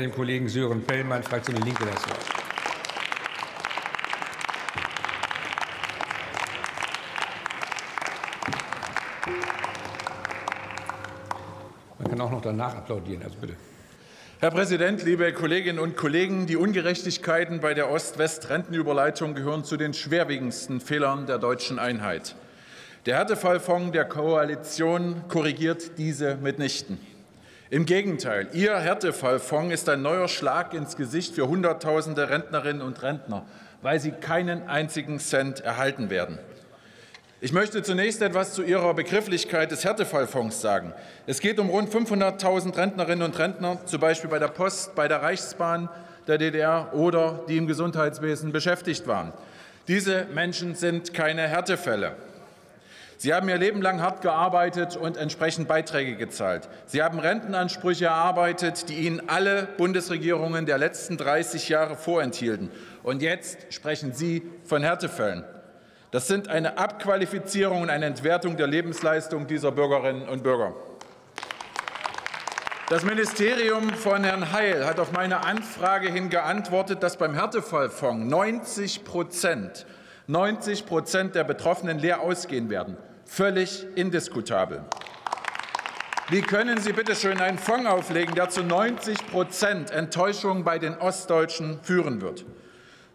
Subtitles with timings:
[0.00, 2.26] dem Kollegen Sören Pellmann, Fraktion Die Linke, das Wort.
[11.98, 13.54] Man kann auch noch danach applaudieren, also bitte.
[14.40, 16.46] Herr Präsident, liebe Kolleginnen und Kollegen!
[16.46, 22.34] Die Ungerechtigkeiten bei der Ost-West-Rentenüberleitung gehören zu den schwerwiegendsten Fehlern der deutschen Einheit.
[23.06, 27.13] Der Härtefallfonds der Koalition korrigiert diese mitnichten.
[27.70, 33.46] Im Gegenteil, Ihr Härtefallfonds ist ein neuer Schlag ins Gesicht für Hunderttausende Rentnerinnen und Rentner,
[33.80, 36.38] weil sie keinen einzigen Cent erhalten werden.
[37.40, 40.92] Ich möchte zunächst etwas zu Ihrer Begrifflichkeit des Härtefallfonds sagen.
[41.26, 45.22] Es geht um rund 500.000 Rentnerinnen und Rentner, zum Beispiel bei der Post, bei der
[45.22, 45.88] Reichsbahn
[46.26, 49.32] der DDR oder die im Gesundheitswesen beschäftigt waren.
[49.88, 52.16] Diese Menschen sind keine Härtefälle.
[53.16, 56.68] Sie haben ihr Leben lang hart gearbeitet und entsprechend Beiträge gezahlt.
[56.86, 62.70] Sie haben Rentenansprüche erarbeitet, die Ihnen alle Bundesregierungen der letzten 30 Jahre vorenthielten.
[63.02, 65.44] Und jetzt sprechen Sie von Härtefällen.
[66.10, 70.74] Das sind eine Abqualifizierung und eine Entwertung der Lebensleistung dieser Bürgerinnen und Bürger.
[72.90, 79.04] Das Ministerium von Herrn Heil hat auf meine Anfrage hin geantwortet, dass beim Härtefallfonds 90
[79.04, 79.86] Prozent
[80.26, 82.96] 90 Prozent der Betroffenen leer ausgehen werden.
[83.26, 84.82] Völlig indiskutabel.
[86.30, 90.96] Wie können Sie bitte schön einen Fonds auflegen, der zu 90 Prozent Enttäuschung bei den
[90.96, 92.46] Ostdeutschen führen wird?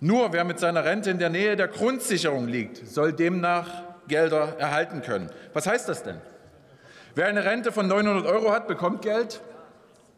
[0.00, 3.68] Nur wer mit seiner Rente in der Nähe der Grundsicherung liegt, soll demnach
[4.08, 5.30] Gelder erhalten können.
[5.52, 6.20] Was heißt das denn?
[7.14, 9.40] Wer eine Rente von 900 Euro hat, bekommt Geld.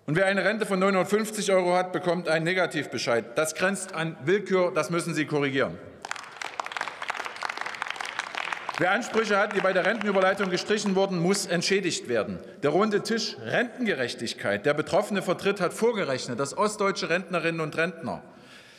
[0.06, 3.36] Und wer eine Rente von 950 Euro hat, bekommt einen Negativbescheid.
[3.36, 5.78] Das grenzt an Willkür, das müssen Sie korrigieren.
[8.80, 12.38] Wer Ansprüche hat, die bei der Rentenüberleitung gestrichen wurden, muss entschädigt werden.
[12.62, 18.22] Der runde Tisch Rentengerechtigkeit, der Betroffene vertritt, hat vorgerechnet, dass ostdeutsche Rentnerinnen und Rentner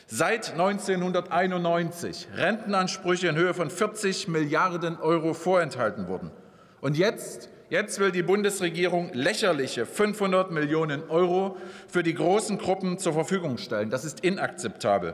[0.07, 6.31] seit 1991 Rentenansprüche in Höhe von 40 Milliarden Euro vorenthalten wurden.
[6.79, 11.57] Und jetzt, jetzt will die Bundesregierung lächerliche 500 Millionen Euro
[11.89, 13.89] für die großen Gruppen zur Verfügung stellen.
[13.89, 15.13] Das ist inakzeptabel.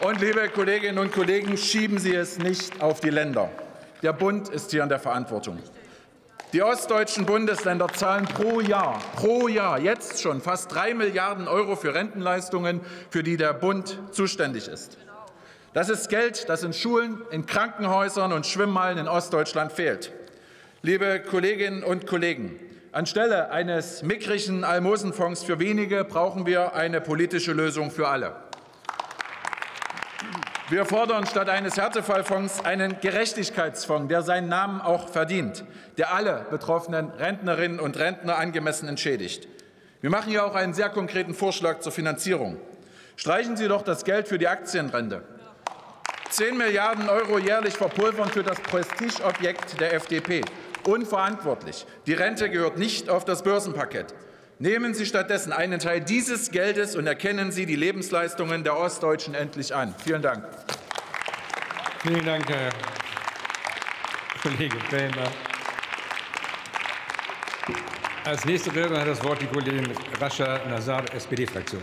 [0.00, 3.48] Und liebe Kolleginnen und Kollegen, schieben Sie es nicht auf die Länder.
[4.02, 5.58] Der Bund ist hier in der Verantwortung.
[6.52, 11.94] Die ostdeutschen Bundesländer zahlen pro Jahr, pro Jahr jetzt schon fast drei Milliarden Euro für
[11.94, 14.98] Rentenleistungen, für die der Bund zuständig ist.
[15.72, 20.12] Das ist Geld, das in Schulen, in Krankenhäusern und Schwimmhallen in Ostdeutschland fehlt.
[20.82, 22.60] Liebe Kolleginnen und Kollegen,
[22.92, 28.45] anstelle eines mickrigen Almosenfonds für wenige brauchen wir eine politische Lösung für alle.
[30.68, 35.64] Wir fordern statt eines Härtefallfonds einen Gerechtigkeitsfonds, der seinen Namen auch verdient,
[35.96, 39.46] der alle betroffenen Rentnerinnen und Rentner angemessen entschädigt.
[40.00, 42.58] Wir machen hier auch einen sehr konkreten Vorschlag zur Finanzierung.
[43.14, 45.22] Streichen Sie doch das Geld für die Aktienrente.
[46.30, 50.40] 10 Milliarden Euro jährlich verpulvern für das Prestigeobjekt der FDP.
[50.84, 51.86] Unverantwortlich.
[52.06, 54.14] Die Rente gehört nicht auf das Börsenparkett.
[54.58, 59.74] Nehmen Sie stattdessen einen Teil dieses Geldes und erkennen Sie die Lebensleistungen der Ostdeutschen endlich
[59.74, 59.94] an.
[60.02, 60.44] Vielen Dank.
[62.02, 62.70] Vielen Dank, Herr
[64.42, 65.30] Kollege Fellner.
[68.24, 71.74] Als nächste Rednerin hat das Wort die Kollegin Rascha Nazar, SPD-Fraktion.